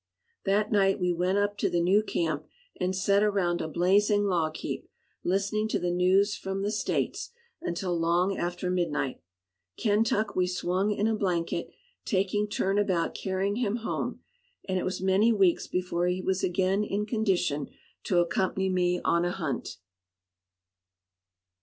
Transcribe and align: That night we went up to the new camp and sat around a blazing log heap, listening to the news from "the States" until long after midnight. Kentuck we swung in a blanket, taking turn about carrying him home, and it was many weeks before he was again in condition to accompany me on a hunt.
That 0.45 0.71
night 0.71 0.99
we 0.99 1.13
went 1.13 1.37
up 1.37 1.59
to 1.59 1.69
the 1.69 1.79
new 1.79 2.01
camp 2.01 2.47
and 2.79 2.95
sat 2.95 3.21
around 3.21 3.61
a 3.61 3.67
blazing 3.67 4.23
log 4.23 4.57
heap, 4.57 4.89
listening 5.23 5.67
to 5.67 5.79
the 5.79 5.91
news 5.91 6.35
from 6.35 6.63
"the 6.63 6.71
States" 6.71 7.29
until 7.61 7.95
long 7.95 8.35
after 8.35 8.71
midnight. 8.71 9.21
Kentuck 9.77 10.35
we 10.35 10.47
swung 10.47 10.89
in 10.89 11.05
a 11.05 11.13
blanket, 11.13 11.69
taking 12.03 12.47
turn 12.47 12.79
about 12.79 13.13
carrying 13.13 13.57
him 13.57 13.75
home, 13.85 14.21
and 14.67 14.79
it 14.79 14.85
was 14.85 15.01
many 15.01 15.31
weeks 15.31 15.67
before 15.67 16.07
he 16.07 16.19
was 16.23 16.43
again 16.43 16.83
in 16.83 17.05
condition 17.05 17.69
to 18.05 18.17
accompany 18.17 18.69
me 18.69 18.99
on 19.05 19.23
a 19.23 19.29
hunt. 19.31 19.77